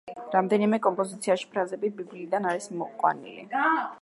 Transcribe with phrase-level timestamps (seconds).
[0.35, 3.51] რამდენიმე კომპოზიციაში ფრაზები ბიბლიიდან არის მოყვანილი.